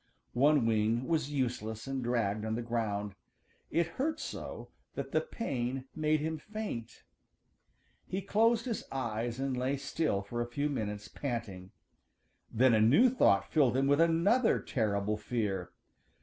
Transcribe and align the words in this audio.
One 0.33 0.65
wing 0.65 1.05
was 1.07 1.29
useless 1.31 1.85
and 1.85 2.03
dragged 2.03 2.43
on 2.43 2.55
the 2.55 2.63
ground. 2.63 3.13
It 3.69 3.85
hurt 3.85 4.19
so 4.19 4.69
that 4.95 5.11
the 5.11 5.21
pain 5.21 5.85
made 5.95 6.21
him 6.21 6.39
faint. 6.39 7.03
He 8.07 8.23
closed 8.23 8.65
his 8.65 8.83
eyes 8.91 9.39
and 9.39 9.55
lay 9.55 9.77
still 9.77 10.23
for 10.23 10.41
a 10.41 10.47
few 10.49 10.69
minutes, 10.69 11.07
panting. 11.07 11.69
Then 12.49 12.73
a 12.73 12.81
new 12.81 13.11
thought 13.11 13.51
filled 13.51 13.77
him 13.77 13.85
with 13.85 14.01
another 14.01 14.59
terrible 14.59 15.17
fear. 15.17 15.69